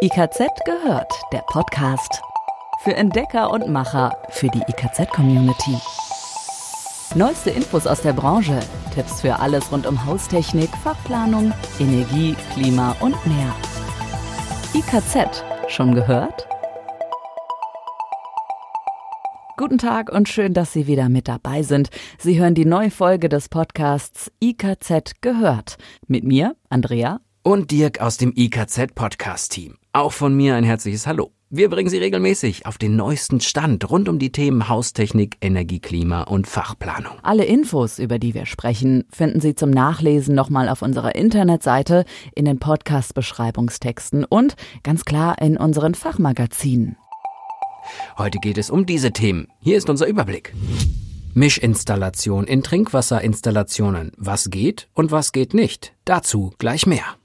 IKZ 0.00 0.38
gehört, 0.64 1.12
der 1.32 1.42
Podcast. 1.48 2.22
Für 2.84 2.94
Entdecker 2.94 3.50
und 3.50 3.66
Macher, 3.66 4.16
für 4.30 4.46
die 4.46 4.60
IKZ-Community. 4.68 5.76
Neueste 7.16 7.50
Infos 7.50 7.84
aus 7.84 8.02
der 8.02 8.12
Branche, 8.12 8.60
Tipps 8.94 9.22
für 9.22 9.40
alles 9.40 9.72
rund 9.72 9.88
um 9.88 10.06
Haustechnik, 10.06 10.70
Fachplanung, 10.84 11.52
Energie, 11.80 12.36
Klima 12.52 12.94
und 13.00 13.16
mehr. 13.26 13.52
IKZ, 14.72 15.42
schon 15.66 15.96
gehört? 15.96 16.46
Guten 19.56 19.78
Tag 19.78 20.12
und 20.12 20.28
schön, 20.28 20.54
dass 20.54 20.72
Sie 20.72 20.86
wieder 20.86 21.08
mit 21.08 21.26
dabei 21.26 21.64
sind. 21.64 21.90
Sie 22.18 22.38
hören 22.38 22.54
die 22.54 22.66
neue 22.66 22.92
Folge 22.92 23.28
des 23.28 23.48
Podcasts 23.48 24.30
IKZ 24.40 25.22
gehört. 25.22 25.76
Mit 26.06 26.22
mir, 26.22 26.54
Andrea. 26.68 27.20
Und 27.42 27.72
Dirk 27.72 28.00
aus 28.00 28.16
dem 28.16 28.32
IKZ 28.36 28.94
Podcast 28.94 29.50
Team. 29.52 29.76
Auch 29.98 30.12
von 30.12 30.32
mir 30.32 30.54
ein 30.54 30.62
herzliches 30.62 31.08
Hallo. 31.08 31.32
Wir 31.50 31.68
bringen 31.68 31.88
Sie 31.90 31.98
regelmäßig 31.98 32.66
auf 32.66 32.78
den 32.78 32.94
neuesten 32.94 33.40
Stand 33.40 33.90
rund 33.90 34.08
um 34.08 34.20
die 34.20 34.30
Themen 34.30 34.68
Haustechnik, 34.68 35.38
Energie, 35.40 35.80
Klima 35.80 36.22
und 36.22 36.46
Fachplanung. 36.46 37.14
Alle 37.24 37.44
Infos, 37.46 37.98
über 37.98 38.20
die 38.20 38.32
wir 38.32 38.46
sprechen, 38.46 39.06
finden 39.10 39.40
Sie 39.40 39.56
zum 39.56 39.70
Nachlesen 39.70 40.36
nochmal 40.36 40.68
auf 40.68 40.82
unserer 40.82 41.16
Internetseite, 41.16 42.04
in 42.32 42.44
den 42.44 42.60
Podcast-Beschreibungstexten 42.60 44.24
und 44.24 44.54
ganz 44.84 45.04
klar 45.04 45.42
in 45.42 45.56
unseren 45.56 45.96
Fachmagazinen. 45.96 46.96
Heute 48.18 48.38
geht 48.38 48.56
es 48.56 48.70
um 48.70 48.86
diese 48.86 49.10
Themen. 49.10 49.48
Hier 49.58 49.78
ist 49.78 49.90
unser 49.90 50.06
Überblick. 50.06 50.54
Mischinstallation 51.34 52.46
in 52.46 52.62
Trinkwasserinstallationen. 52.62 54.12
Was 54.16 54.48
geht 54.50 54.88
und 54.94 55.10
was 55.10 55.32
geht 55.32 55.54
nicht? 55.54 55.92
Dazu 56.04 56.52
gleich 56.58 56.86
mehr. 56.86 57.16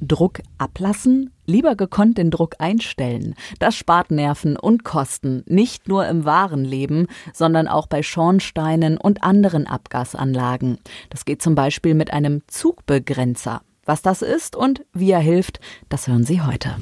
Druck 0.00 0.42
ablassen, 0.58 1.32
lieber 1.46 1.76
gekonnt 1.76 2.18
den 2.18 2.30
Druck 2.30 2.56
einstellen. 2.58 3.34
Das 3.58 3.76
spart 3.76 4.10
Nerven 4.10 4.56
und 4.56 4.84
Kosten, 4.84 5.42
nicht 5.46 5.88
nur 5.88 6.06
im 6.06 6.24
wahren 6.24 6.64
Leben, 6.64 7.06
sondern 7.32 7.68
auch 7.68 7.86
bei 7.86 8.02
Schornsteinen 8.02 8.98
und 8.98 9.22
anderen 9.22 9.66
Abgasanlagen. 9.66 10.78
Das 11.10 11.24
geht 11.24 11.42
zum 11.42 11.54
Beispiel 11.54 11.94
mit 11.94 12.12
einem 12.12 12.42
Zugbegrenzer. 12.46 13.62
Was 13.84 14.02
das 14.02 14.22
ist 14.22 14.56
und 14.56 14.84
wie 14.92 15.12
er 15.12 15.20
hilft, 15.20 15.60
das 15.88 16.08
hören 16.08 16.24
Sie 16.24 16.42
heute. 16.42 16.76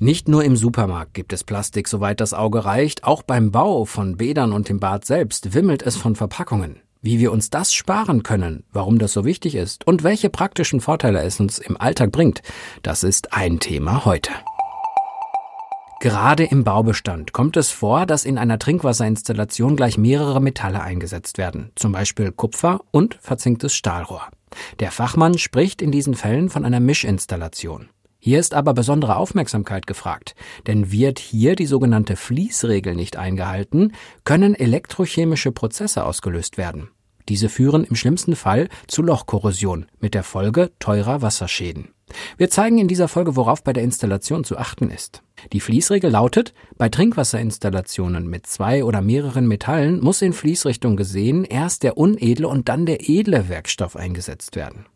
Nicht 0.00 0.28
nur 0.28 0.44
im 0.44 0.54
Supermarkt 0.54 1.14
gibt 1.14 1.32
es 1.32 1.42
Plastik, 1.42 1.88
soweit 1.88 2.20
das 2.20 2.32
Auge 2.32 2.64
reicht, 2.64 3.02
auch 3.02 3.22
beim 3.22 3.50
Bau 3.50 3.84
von 3.84 4.16
Bädern 4.16 4.52
und 4.52 4.68
dem 4.68 4.78
Bad 4.78 5.04
selbst 5.04 5.54
wimmelt 5.54 5.82
es 5.82 5.96
von 5.96 6.14
Verpackungen. 6.14 6.80
Wie 7.00 7.20
wir 7.20 7.30
uns 7.30 7.50
das 7.50 7.72
sparen 7.72 8.22
können, 8.22 8.64
warum 8.72 8.98
das 8.98 9.12
so 9.12 9.24
wichtig 9.24 9.54
ist 9.54 9.86
und 9.86 10.02
welche 10.02 10.30
praktischen 10.30 10.80
Vorteile 10.80 11.22
es 11.22 11.38
uns 11.38 11.58
im 11.58 11.76
Alltag 11.76 12.10
bringt, 12.10 12.42
das 12.82 13.04
ist 13.04 13.32
ein 13.32 13.60
Thema 13.60 14.04
heute. 14.04 14.32
Gerade 16.00 16.44
im 16.44 16.62
Baubestand 16.62 17.32
kommt 17.32 17.56
es 17.56 17.70
vor, 17.70 18.06
dass 18.06 18.24
in 18.24 18.38
einer 18.38 18.58
Trinkwasserinstallation 18.58 19.74
gleich 19.74 19.98
mehrere 19.98 20.40
Metalle 20.40 20.80
eingesetzt 20.80 21.38
werden, 21.38 21.72
zum 21.74 21.92
Beispiel 21.92 22.30
Kupfer 22.30 22.80
und 22.92 23.18
verzinktes 23.20 23.74
Stahlrohr. 23.74 24.22
Der 24.78 24.92
Fachmann 24.92 25.38
spricht 25.38 25.82
in 25.82 25.90
diesen 25.90 26.14
Fällen 26.14 26.50
von 26.50 26.64
einer 26.64 26.80
Mischinstallation. 26.80 27.88
Hier 28.20 28.40
ist 28.40 28.52
aber 28.52 28.74
besondere 28.74 29.16
Aufmerksamkeit 29.16 29.86
gefragt, 29.86 30.34
denn 30.66 30.90
wird 30.90 31.20
hier 31.20 31.54
die 31.54 31.66
sogenannte 31.66 32.16
Fließregel 32.16 32.94
nicht 32.94 33.16
eingehalten, 33.16 33.92
können 34.24 34.54
elektrochemische 34.54 35.52
Prozesse 35.52 36.04
ausgelöst 36.04 36.58
werden. 36.58 36.90
Diese 37.28 37.48
führen 37.48 37.84
im 37.84 37.94
schlimmsten 37.94 38.34
Fall 38.34 38.68
zu 38.86 39.02
Lochkorrosion 39.02 39.86
mit 40.00 40.14
der 40.14 40.24
Folge 40.24 40.72
teurer 40.78 41.22
Wasserschäden. 41.22 41.90
Wir 42.38 42.48
zeigen 42.48 42.78
in 42.78 42.88
dieser 42.88 43.06
Folge, 43.06 43.36
worauf 43.36 43.62
bei 43.62 43.74
der 43.74 43.82
Installation 43.82 44.42
zu 44.42 44.56
achten 44.56 44.90
ist. 44.90 45.22
Die 45.52 45.60
Fließregel 45.60 46.10
lautet, 46.10 46.54
bei 46.76 46.88
Trinkwasserinstallationen 46.88 48.26
mit 48.28 48.46
zwei 48.46 48.82
oder 48.82 49.02
mehreren 49.02 49.46
Metallen 49.46 50.00
muss 50.00 50.22
in 50.22 50.32
Fließrichtung 50.32 50.96
gesehen 50.96 51.44
erst 51.44 51.82
der 51.82 51.98
unedle 51.98 52.48
und 52.48 52.68
dann 52.68 52.86
der 52.86 53.08
edle 53.08 53.48
Werkstoff 53.48 53.94
eingesetzt 53.94 54.56
werden. 54.56 54.86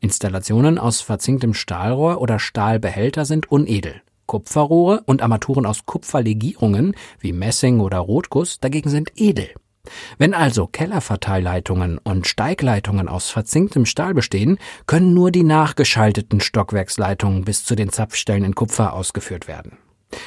Installationen 0.00 0.78
aus 0.78 1.00
verzinktem 1.00 1.54
Stahlrohr 1.54 2.20
oder 2.20 2.38
Stahlbehälter 2.38 3.24
sind 3.24 3.50
unedel. 3.50 4.02
Kupferrohre 4.26 5.02
und 5.06 5.22
Armaturen 5.22 5.66
aus 5.66 5.86
Kupferlegierungen 5.86 6.94
wie 7.18 7.32
Messing 7.32 7.80
oder 7.80 7.98
Rotguss 7.98 8.60
dagegen 8.60 8.90
sind 8.90 9.12
edel. 9.16 9.48
Wenn 10.18 10.34
also 10.34 10.66
Kellerverteilleitungen 10.66 11.98
und 11.98 12.26
Steigleitungen 12.26 13.08
aus 13.08 13.30
verzinktem 13.30 13.86
Stahl 13.86 14.14
bestehen, 14.14 14.58
können 14.86 15.14
nur 15.14 15.30
die 15.30 15.44
nachgeschalteten 15.44 16.40
Stockwerksleitungen 16.40 17.44
bis 17.44 17.64
zu 17.64 17.74
den 17.74 17.90
Zapfstellen 17.90 18.44
in 18.44 18.54
Kupfer 18.54 18.92
ausgeführt 18.92 19.48
werden. 19.48 19.78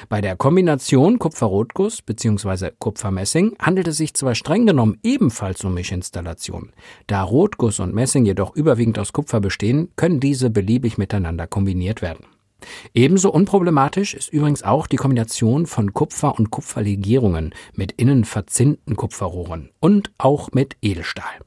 Bei 0.09 0.21
der 0.21 0.35
Kombination 0.35 1.19
Kupfer-Rotguss 1.19 2.01
bzw. 2.01 2.71
Kupfermessing 2.77 3.55
handelt 3.59 3.87
es 3.87 3.97
sich 3.97 4.13
zwar 4.13 4.35
streng 4.35 4.65
genommen 4.65 4.99
ebenfalls 5.03 5.63
um 5.63 5.73
Mischinstallationen. 5.73 6.73
Da 7.07 7.23
Rotguss 7.23 7.79
und 7.79 7.93
Messing 7.93 8.25
jedoch 8.25 8.55
überwiegend 8.55 8.99
aus 8.99 9.13
Kupfer 9.13 9.39
bestehen, 9.39 9.89
können 9.95 10.19
diese 10.19 10.49
beliebig 10.49 10.97
miteinander 10.97 11.47
kombiniert 11.47 12.01
werden. 12.01 12.25
Ebenso 12.93 13.31
unproblematisch 13.31 14.13
ist 14.13 14.31
übrigens 14.31 14.63
auch 14.63 14.87
die 14.87 14.97
Kombination 14.97 15.65
von 15.65 15.93
Kupfer- 15.93 16.37
und 16.37 16.51
Kupferlegierungen 16.51 17.53
mit 17.73 17.93
innen 17.93 18.23
verzinnten 18.23 18.95
Kupferrohren 18.95 19.71
und 19.79 20.11
auch 20.17 20.51
mit 20.51 20.77
Edelstahl. 20.81 21.39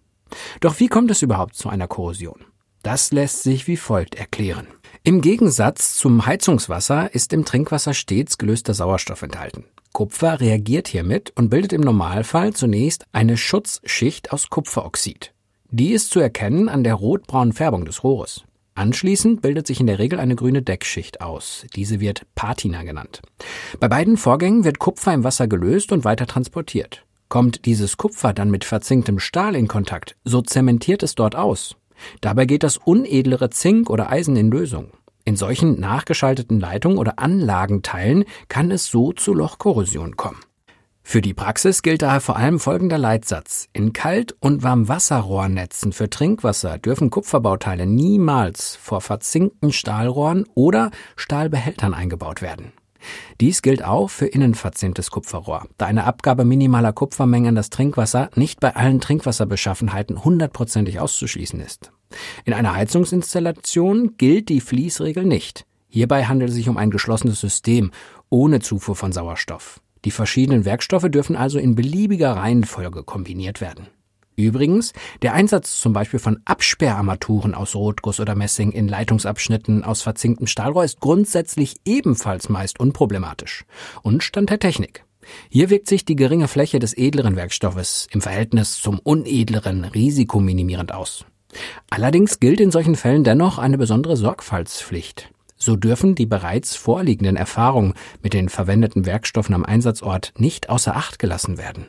Doch 0.61 0.81
wie 0.81 0.89
kommt 0.89 1.11
es 1.11 1.23
überhaupt 1.23 1.55
zu 1.55 1.69
einer 1.69 1.87
Korrosion? 1.87 2.45
Das 2.85 3.13
lässt 3.13 3.43
sich 3.43 3.67
wie 3.67 3.79
folgt 3.79 4.15
erklären. 4.15 4.67
Im 5.05 5.23
Gegensatz 5.23 5.95
zum 5.95 6.27
Heizungswasser 6.27 7.15
ist 7.15 7.33
im 7.33 7.47
Trinkwasser 7.47 7.95
stets 7.95 8.37
gelöster 8.37 8.75
Sauerstoff 8.75 9.23
enthalten. 9.23 9.65
Kupfer 9.95 10.39
reagiert 10.39 10.89
hiermit 10.89 11.33
und 11.35 11.49
bildet 11.49 11.73
im 11.73 11.81
Normalfall 11.81 12.53
zunächst 12.53 13.07
eine 13.11 13.39
Schutzschicht 13.39 14.33
aus 14.33 14.51
Kupferoxid. 14.51 15.33
Die 15.71 15.93
ist 15.93 16.11
zu 16.11 16.21
erkennen 16.21 16.69
an 16.69 16.85
der 16.85 16.95
rotbraunen 16.95 17.55
Färbung 17.55 17.87
des 17.87 18.05
Rohres. 18.05 18.45
Anschließend 18.75 19.41
bildet 19.41 19.67
sich 19.67 19.81
in 19.81 19.87
der 19.87 19.99
Regel 19.99 20.21
eine 20.21 20.37
grüne 20.37 20.61
Deckschicht 20.61 21.23
aus. 21.23 21.65
Diese 21.75 22.01
wird 22.01 22.27
Patina 22.35 22.83
genannt. 22.83 23.23
Bei 23.81 23.89
beiden 23.89 24.19
Vorgängen 24.19 24.65
wird 24.65 24.79
Kupfer 24.79 25.15
im 25.15 25.25
Wasser 25.25 25.49
gelöst 25.49 25.91
und 25.91 26.05
weiter 26.05 26.27
transportiert. 26.27 27.07
Kommt 27.31 27.65
dieses 27.65 27.97
Kupfer 27.97 28.35
dann 28.35 28.51
mit 28.51 28.65
verzinktem 28.65 29.21
Stahl 29.21 29.57
in 29.57 29.69
Kontakt, 29.69 30.17
so 30.25 30.43
zementiert 30.43 31.03
es 31.03 31.15
dort 31.15 31.35
aus. 31.35 31.77
Dabei 32.21 32.47
geht 32.47 32.63
das 32.63 32.77
unedlere 32.77 33.51
Zink 33.51 33.91
oder 33.91 34.11
Eisen 34.11 34.37
in 34.37 34.51
Lösung. 34.51 34.89
In 35.25 35.37
solchen 35.37 35.81
nachgeschalteten 35.81 36.61
Leitungen 36.61 36.99
oder 36.99 37.19
Anlagenteilen 37.19 38.25
kann 38.49 38.71
es 38.71 38.87
so 38.87 39.13
zu 39.13 39.33
Lochkorrosion 39.33 40.17
kommen. 40.17 40.41
Für 41.07 41.21
die 41.21 41.35
Praxis 41.35 41.83
gilt 41.83 42.03
daher 42.03 42.21
vor 42.21 42.37
allem 42.37 42.59
folgender 42.59 42.97
Leitsatz. 42.97 43.69
In 43.75 43.93
Kalt- 43.93 44.35
und 44.41 44.63
Warmwasserrohrnetzen 44.63 45.93
für 45.93 46.09
Trinkwasser 46.09 46.79
dürfen 46.79 47.11
Kupferbauteile 47.11 47.87
niemals 47.87 48.77
vor 48.77 49.03
verzinkten 49.03 49.71
Stahlrohren 49.71 50.47
oder 50.55 50.91
Stahlbehältern 51.17 51.93
eingebaut 51.93 52.41
werden. 52.41 52.73
Dies 53.41 53.63
gilt 53.63 53.85
auch 53.85 54.09
für 54.09 54.27
innenverzinntes 54.27 55.11
Kupferrohr, 55.11 55.67
da 55.79 55.87
eine 55.87 56.05
Abgabe 56.05 56.45
minimaler 56.45 56.93
Kupfermengen 56.93 57.51
in 57.51 57.55
das 57.55 57.71
Trinkwasser 57.71 58.31
nicht 58.35 58.61
bei 58.61 58.75
allen 58.75 59.01
Trinkwasserbeschaffenheiten 59.01 60.25
hundertprozentig 60.25 61.01
auszuschließen 61.01 61.61
ist. 61.61 61.93
In 62.45 62.53
einer 62.53 62.75
Heizungsinstallation 62.75 64.17
gilt 64.17 64.49
die 64.49 64.61
Fließregel 64.61 65.25
nicht. 65.25 65.67
Hierbei 65.89 66.25
handelt 66.25 66.51
es 66.51 66.57
sich 66.57 66.69
um 66.69 66.77
ein 66.77 66.91
geschlossenes 66.91 67.41
System 67.41 67.91
ohne 68.29 68.61
Zufuhr 68.61 68.97
von 68.97 69.13
Sauerstoff. 69.13 69.81
Die 70.05 70.11
verschiedenen 70.11 70.65
Werkstoffe 70.65 71.09
dürfen 71.09 71.37
also 71.37 71.59
in 71.59 71.75
beliebiger 71.75 72.33
Reihenfolge 72.33 73.05
kombiniert 73.05 73.61
werden. 73.61 73.87
Übrigens, 74.37 74.93
der 75.23 75.35
Einsatz 75.35 75.81
zum 75.81 75.93
Beispiel 75.93 76.19
von 76.19 76.41
Absperrarmaturen 76.45 77.55
aus 77.55 77.75
Rotguss 77.75 78.19
oder 78.19 78.35
Messing 78.35 78.73
in 78.73 78.89
Leitungsabschnitten 78.89 79.85
aus 79.85 80.03
verzinktem 80.03 80.47
Stahlrohr 80.47 80.85
ist 80.85 81.01
grundsätzlich 81.01 81.77
ebenfalls 81.85 82.49
meist 82.49 82.81
unproblematisch 82.81 83.65
und 84.03 84.25
Stand 84.25 84.51
der 84.51 84.59
Technik. 84.59 85.05
Hier 85.49 85.71
wirkt 85.71 85.89
sich 85.89 86.05
die 86.05 86.17
geringe 86.17 86.49
Fläche 86.49 86.79
des 86.79 86.97
edleren 86.97 87.37
Werkstoffes 87.37 88.09
im 88.11 88.21
Verhältnis 88.21 88.81
zum 88.81 88.99
unedleren 88.99 89.85
risikominimierend 89.85 90.93
aus. 90.93 91.25
Allerdings 91.89 92.41
gilt 92.41 92.61
in 92.61 92.71
solchen 92.71 92.97
Fällen 92.97 93.25
dennoch 93.25 93.59
eine 93.59 93.79
besondere 93.79 94.17
Sorgfaltspflicht. 94.17 95.31
So 95.57 95.77
dürfen 95.77 96.15
die 96.15 96.27
bereits 96.27 96.75
vorliegenden 96.75 97.37
Erfahrungen 97.37 97.95
mit 98.23 98.35
den 98.35 98.49
verwendeten 98.49 99.07
Werkstoffen 99.07 99.55
am 99.55 99.65
Einsatzort 99.65 100.33
nicht 100.37 100.69
außer 100.69 100.97
Acht 100.97 101.19
gelassen 101.19 101.57
werden. 101.57 101.87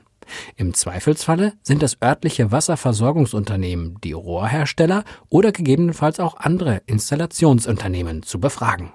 Im 0.56 0.74
Zweifelsfalle 0.74 1.54
sind 1.62 1.83
es 1.83 2.01
örtliche 2.01 2.51
Wasserversorgungsunternehmen, 2.51 3.98
die 4.04 4.13
Rohrhersteller 4.13 5.04
oder 5.30 5.51
gegebenenfalls 5.51 6.19
auch 6.19 6.38
andere 6.38 6.81
Installationsunternehmen 6.86 8.24
zu 8.24 8.39
befragen. 8.39 8.92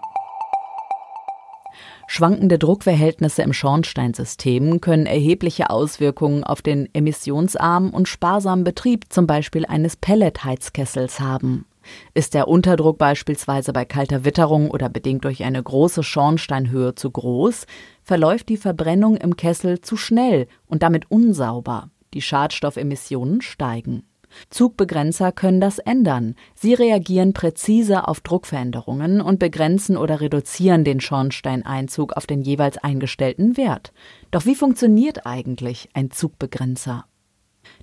Schwankende 2.12 2.59
Druckverhältnisse 2.59 3.43
im 3.43 3.53
Schornsteinsystem 3.53 4.81
können 4.81 5.06
erhebliche 5.06 5.71
Auswirkungen 5.71 6.43
auf 6.43 6.61
den 6.61 6.93
emissionsarmen 6.93 7.91
und 7.91 8.09
sparsamen 8.09 8.65
Betrieb 8.65 9.12
zum 9.12 9.29
Beispiel 9.29 9.65
eines 9.65 9.94
Pelletheizkessels 9.94 11.21
haben. 11.21 11.67
Ist 12.15 12.35
der 12.35 12.49
Unterdruck 12.49 12.99
beispielsweise 12.99 13.73
bei 13.73 13.85
kalter 13.85 14.25
Witterung 14.25 14.71
oder 14.71 14.88
bedingt 14.88 15.25
durch 15.25 15.44
eine 15.44 15.62
große 15.62 16.03
Schornsteinhöhe 16.03 16.94
zu 16.94 17.11
groß, 17.11 17.67
verläuft 18.03 18.49
die 18.49 18.56
Verbrennung 18.56 19.17
im 19.17 19.37
Kessel 19.37 19.81
zu 19.81 19.97
schnell 19.97 20.47
und 20.67 20.82
damit 20.82 21.11
unsauber. 21.11 21.91
Die 22.15 22.23
Schadstoffemissionen 22.23 23.41
steigen. 23.41 24.05
Zugbegrenzer 24.49 25.32
können 25.32 25.61
das 25.61 25.79
ändern. 25.79 26.35
Sie 26.55 26.75
reagieren 26.75 27.32
präzise 27.32 28.06
auf 28.06 28.21
Druckveränderungen 28.21 29.21
und 29.21 29.38
begrenzen 29.38 29.97
oder 29.97 30.21
reduzieren 30.21 30.85
den 30.85 31.00
Schornsteineinzug 31.00 32.12
auf 32.12 32.27
den 32.27 32.43
jeweils 32.43 32.79
eingestellten 32.79 33.56
Wert. 33.56 33.93
Doch 34.31 34.47
wie 34.47 34.55
funktioniert 34.55 35.27
eigentlich 35.27 35.88
ein 35.94 36.11
Zugbegrenzer? 36.11 37.06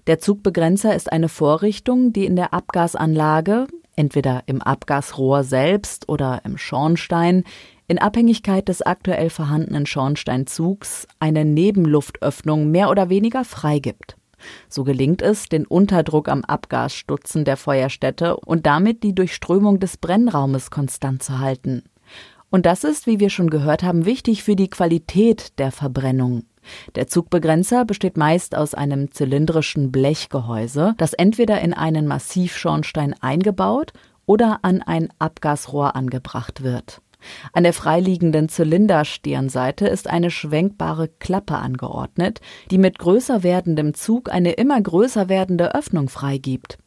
Der 0.07 0.19
Zugbegrenzer 0.19 0.95
ist 0.95 1.11
eine 1.11 1.29
Vorrichtung, 1.29 2.13
die 2.13 2.25
in 2.25 2.35
der 2.35 2.53
Abgasanlage, 2.53 3.67
entweder 3.97 4.44
im 4.45 4.61
Abgasrohr 4.61 5.44
selbst 5.44 6.07
oder 6.07 6.41
im 6.45 6.57
Schornstein, 6.57 7.44
in 7.89 7.99
Abhängigkeit 7.99 8.69
des 8.69 8.81
aktuell 8.81 9.29
vorhandenen 9.29 9.85
Schornsteinzugs 9.85 11.07
eine 11.19 11.44
Nebenluftöffnung 11.44 12.71
mehr 12.71 12.89
oder 12.89 13.09
weniger 13.09 13.44
freigibt. 13.44 14.15
So 14.69 14.83
gelingt 14.83 15.21
es, 15.21 15.49
den 15.49 15.65
Unterdruck 15.65 16.29
am 16.29 16.44
Abgasstutzen 16.44 17.44
der 17.44 17.57
Feuerstätte 17.57 18.38
und 18.38 18.65
damit 18.65 19.03
die 19.03 19.15
Durchströmung 19.15 19.79
des 19.79 19.97
Brennraumes 19.97 20.71
konstant 20.71 21.23
zu 21.23 21.39
halten. 21.39 21.83
Und 22.49 22.65
das 22.65 22.83
ist, 22.83 23.07
wie 23.07 23.19
wir 23.19 23.29
schon 23.29 23.49
gehört 23.49 23.83
haben, 23.83 24.05
wichtig 24.05 24.44
für 24.44 24.55
die 24.55 24.69
Qualität 24.69 25.59
der 25.59 25.71
Verbrennung. 25.71 26.44
Der 26.95 27.07
Zugbegrenzer 27.07 27.85
besteht 27.85 28.17
meist 28.17 28.55
aus 28.55 28.73
einem 28.73 29.11
zylindrischen 29.11 29.91
Blechgehäuse, 29.91 30.95
das 30.97 31.13
entweder 31.13 31.61
in 31.61 31.73
einen 31.73 32.07
Massivschornstein 32.07 33.15
eingebaut 33.21 33.94
oder 34.25 34.59
an 34.63 34.81
ein 34.81 35.09
Abgasrohr 35.19 35.95
angebracht 35.95 36.63
wird. 36.63 37.01
An 37.51 37.63
der 37.63 37.73
freiliegenden 37.73 38.47
Zylinderstirnseite 38.47 39.88
ist 39.88 40.07
eine 40.07 40.29
schwenkbare 40.29 41.07
Klappe 41.07 41.55
angeordnet, 41.55 42.41
die 42.69 42.77
mit 42.77 42.99
größer 42.99 43.44
werdendem 43.44 43.94
Zug 43.94 44.31
eine 44.31 44.51
immer 44.53 44.79
größer 44.79 45.27
werdende 45.27 45.73
Öffnung 45.73 46.09
freigibt. 46.09 46.77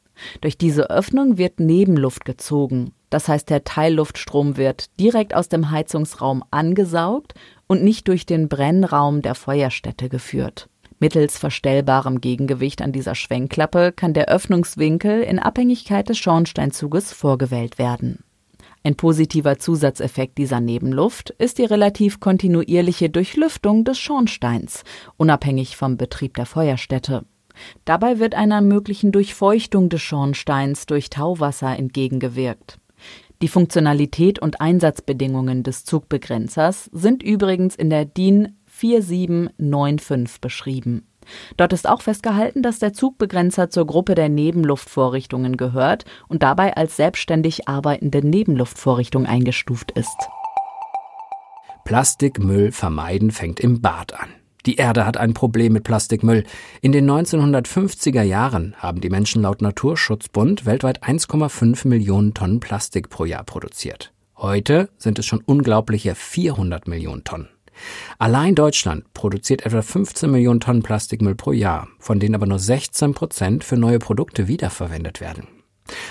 Durch 0.40 0.56
diese 0.56 0.90
Öffnung 0.90 1.38
wird 1.38 1.60
Nebenluft 1.60 2.24
gezogen. 2.24 2.92
Das 3.10 3.28
heißt, 3.28 3.50
der 3.50 3.64
Teilluftstrom 3.64 4.56
wird 4.56 4.98
direkt 4.98 5.34
aus 5.34 5.48
dem 5.48 5.70
Heizungsraum 5.70 6.42
angesaugt 6.50 7.34
und 7.66 7.82
nicht 7.82 8.08
durch 8.08 8.24
den 8.24 8.48
Brennraum 8.48 9.20
der 9.20 9.34
Feuerstätte 9.34 10.08
geführt. 10.08 10.68
Mittels 11.00 11.38
verstellbarem 11.38 12.20
Gegengewicht 12.20 12.82
an 12.82 12.92
dieser 12.92 13.14
Schwenkklappe 13.14 13.92
kann 13.92 14.12
der 14.12 14.28
Öffnungswinkel 14.28 15.22
in 15.22 15.38
Abhängigkeit 15.38 16.08
des 16.08 16.18
Schornsteinzuges 16.18 17.12
vorgewählt 17.12 17.78
werden. 17.78 18.22
Ein 18.82 18.96
positiver 18.96 19.58
Zusatzeffekt 19.58 20.38
dieser 20.38 20.60
Nebenluft 20.60 21.30
ist 21.30 21.58
die 21.58 21.64
relativ 21.64 22.20
kontinuierliche 22.20 23.10
Durchlüftung 23.10 23.84
des 23.84 23.98
Schornsteins, 23.98 24.84
unabhängig 25.16 25.76
vom 25.76 25.96
Betrieb 25.96 26.34
der 26.34 26.46
Feuerstätte. 26.46 27.24
Dabei 27.84 28.18
wird 28.18 28.34
einer 28.34 28.62
möglichen 28.62 29.12
Durchfeuchtung 29.12 29.90
des 29.90 30.00
Schornsteins 30.00 30.86
durch 30.86 31.10
Tauwasser 31.10 31.78
entgegengewirkt. 31.78 32.79
Die 33.42 33.48
Funktionalität 33.48 34.38
und 34.38 34.60
Einsatzbedingungen 34.60 35.62
des 35.62 35.84
Zugbegrenzers 35.84 36.90
sind 36.92 37.22
übrigens 37.22 37.74
in 37.74 37.88
der 37.88 38.04
DIN 38.04 38.56
4795 38.66 40.40
beschrieben. 40.40 41.06
Dort 41.56 41.72
ist 41.72 41.88
auch 41.88 42.02
festgehalten, 42.02 42.62
dass 42.62 42.78
der 42.80 42.92
Zugbegrenzer 42.92 43.70
zur 43.70 43.86
Gruppe 43.86 44.14
der 44.14 44.28
Nebenluftvorrichtungen 44.28 45.56
gehört 45.56 46.04
und 46.28 46.42
dabei 46.42 46.76
als 46.76 46.96
selbstständig 46.96 47.68
arbeitende 47.68 48.26
Nebenluftvorrichtung 48.26 49.26
eingestuft 49.26 49.92
ist. 49.92 50.28
Plastikmüll 51.84 52.72
vermeiden 52.72 53.30
fängt 53.30 53.60
im 53.60 53.80
Bad 53.80 54.14
an. 54.14 54.39
Die 54.66 54.76
Erde 54.76 55.06
hat 55.06 55.16
ein 55.16 55.34
Problem 55.34 55.72
mit 55.72 55.84
Plastikmüll. 55.84 56.44
In 56.82 56.92
den 56.92 57.10
1950er 57.10 58.22
Jahren 58.22 58.74
haben 58.76 59.00
die 59.00 59.08
Menschen 59.08 59.42
laut 59.42 59.62
Naturschutzbund 59.62 60.66
weltweit 60.66 61.02
1,5 61.02 61.88
Millionen 61.88 62.34
Tonnen 62.34 62.60
Plastik 62.60 63.08
pro 63.08 63.24
Jahr 63.24 63.44
produziert. 63.44 64.12
Heute 64.36 64.88
sind 64.98 65.18
es 65.18 65.26
schon 65.26 65.42
unglaubliche 65.44 66.14
400 66.14 66.88
Millionen 66.88 67.24
Tonnen. 67.24 67.48
Allein 68.18 68.54
Deutschland 68.54 69.12
produziert 69.14 69.64
etwa 69.64 69.80
15 69.80 70.30
Millionen 70.30 70.60
Tonnen 70.60 70.82
Plastikmüll 70.82 71.34
pro 71.34 71.52
Jahr, 71.52 71.88
von 71.98 72.20
denen 72.20 72.34
aber 72.34 72.46
nur 72.46 72.58
16 72.58 73.14
Prozent 73.14 73.64
für 73.64 73.76
neue 73.76 73.98
Produkte 73.98 74.48
wiederverwendet 74.48 75.20
werden. 75.20 75.46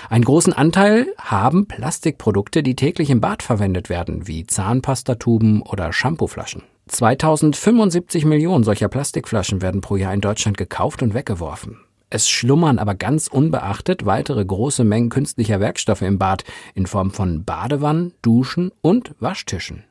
Einen 0.08 0.24
großen 0.24 0.52
Anteil 0.52 1.06
haben 1.16 1.66
Plastikprodukte, 1.66 2.62
die 2.62 2.76
täglich 2.76 3.10
im 3.10 3.20
Bad 3.20 3.42
verwendet 3.42 3.88
werden, 3.88 4.26
wie 4.26 4.46
Zahnpastatuben 4.46 5.62
oder 5.62 5.92
Shampooflaschen. 5.92 6.62
2075 6.90 8.24
Millionen 8.24 8.64
solcher 8.64 8.88
Plastikflaschen 8.88 9.62
werden 9.62 9.80
pro 9.80 9.96
Jahr 9.96 10.12
in 10.12 10.20
Deutschland 10.20 10.58
gekauft 10.58 11.02
und 11.02 11.14
weggeworfen. 11.14 11.78
Es 12.10 12.28
schlummern 12.28 12.80
aber 12.80 12.96
ganz 12.96 13.28
unbeachtet 13.28 14.04
weitere 14.04 14.44
große 14.44 14.82
Mengen 14.82 15.10
künstlicher 15.10 15.60
Werkstoffe 15.60 16.02
im 16.02 16.18
Bad 16.18 16.42
in 16.74 16.86
Form 16.86 17.12
von 17.12 17.44
Badewannen, 17.44 18.12
Duschen 18.22 18.72
und 18.82 19.14
Waschtischen. 19.20 19.84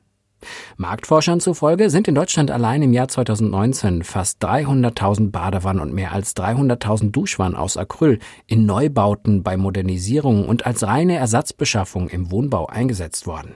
Marktforschern 0.78 1.40
zufolge 1.40 1.90
sind 1.90 2.08
in 2.08 2.16
Deutschland 2.16 2.52
allein 2.52 2.82
im 2.82 2.94
Jahr 2.94 3.08
2019 3.08 4.04
fast 4.04 4.44
300.000 4.44 5.32
Badewannen 5.32 5.82
und 5.82 5.94
mehr 5.94 6.14
als 6.14 6.36
300.000 6.36 7.12
Duschwannen 7.12 7.58
aus 7.58 7.78
Acryl 7.78 8.20
in 8.48 8.66
Neubauten 8.66 9.44
bei 9.44 9.58
Modernisierungen 9.58 10.46
und 10.46 10.66
als 10.66 10.86
reine 10.86 11.16
Ersatzbeschaffung 11.16 12.10
im 12.10 12.32
Wohnbau 12.32 12.68
eingesetzt 12.68 13.28
worden. 13.28 13.56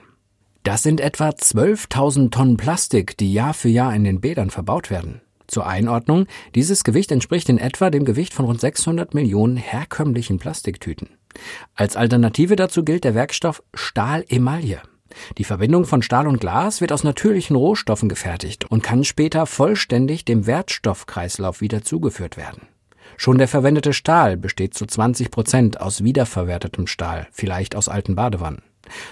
Das 0.64 0.82
sind 0.82 0.98
etwa 1.00 1.28
12.000 1.28 2.30
Tonnen 2.30 2.56
Plastik, 2.56 3.18
die 3.18 3.34
Jahr 3.34 3.52
für 3.52 3.68
Jahr 3.68 3.94
in 3.94 4.02
den 4.02 4.22
Bädern 4.22 4.48
verbaut 4.48 4.90
werden. 4.90 5.20
Zur 5.46 5.66
Einordnung, 5.66 6.26
dieses 6.54 6.84
Gewicht 6.84 7.12
entspricht 7.12 7.50
in 7.50 7.58
etwa 7.58 7.90
dem 7.90 8.06
Gewicht 8.06 8.32
von 8.32 8.46
rund 8.46 8.62
600 8.62 9.12
Millionen 9.12 9.58
herkömmlichen 9.58 10.38
Plastiktüten. 10.38 11.10
Als 11.74 11.96
Alternative 11.96 12.56
dazu 12.56 12.82
gilt 12.82 13.04
der 13.04 13.14
Werkstoff 13.14 13.62
Stahlemaille. 13.74 14.80
Die 15.36 15.44
Verbindung 15.44 15.84
von 15.84 16.00
Stahl 16.00 16.26
und 16.26 16.40
Glas 16.40 16.80
wird 16.80 16.92
aus 16.92 17.04
natürlichen 17.04 17.56
Rohstoffen 17.56 18.08
gefertigt 18.08 18.64
und 18.64 18.82
kann 18.82 19.04
später 19.04 19.44
vollständig 19.44 20.24
dem 20.24 20.46
Wertstoffkreislauf 20.46 21.60
wieder 21.60 21.82
zugeführt 21.82 22.38
werden. 22.38 22.68
Schon 23.18 23.36
der 23.36 23.48
verwendete 23.48 23.92
Stahl 23.92 24.38
besteht 24.38 24.72
zu 24.72 24.86
20 24.86 25.30
Prozent 25.30 25.78
aus 25.78 26.02
wiederverwertetem 26.02 26.86
Stahl, 26.86 27.28
vielleicht 27.32 27.76
aus 27.76 27.90
alten 27.90 28.14
Badewannen. 28.14 28.62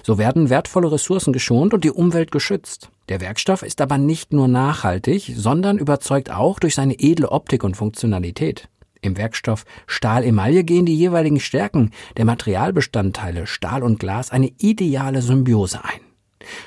So 0.03 0.19
werden 0.19 0.51
wertvolle 0.51 0.93
Ressourcen 0.93 1.33
geschont 1.33 1.75
und 1.75 1.85
die 1.85 1.91
Umwelt 1.91 2.31
geschützt. 2.31 2.91
Der 3.09 3.21
Werkstoff 3.21 3.63
ist 3.63 3.81
aber 3.81 3.99
nicht 3.99 4.33
nur 4.33 4.49
nachhaltig, 4.49 5.33
sondern 5.37 5.79
überzeugt 5.79 6.31
auch 6.31 6.59
durch 6.59 6.75
seine 6.75 6.99
edle 6.99 7.31
Optik 7.31 7.65
und 7.65 7.77
Funktionalität. 7.77 8.69
Im 9.01 9.17
Werkstoff 9.17 9.65
Stahl-Emaille 9.87 10.63
gehen 10.63 10.87
die 10.87 10.97
jeweiligen 10.97 11.41
Stärken 11.41 11.91
der 12.17 12.25
Materialbestandteile 12.25 13.47
Stahl 13.47 13.83
und 13.83 13.99
Glas 13.99 14.31
eine 14.31 14.53
ideale 14.59 15.23
Symbiose 15.23 15.85
ein. 15.85 16.01